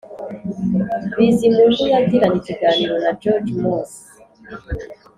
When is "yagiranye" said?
1.93-2.37